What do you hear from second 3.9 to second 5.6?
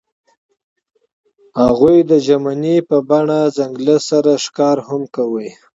سره ښکاره هم کړه.